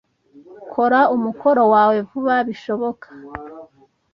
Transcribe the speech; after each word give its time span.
Kora 0.71 1.01
umukoro 1.15 1.63
wawe 1.73 1.97
vuba 2.09 2.35
bishoboka. 2.47 3.07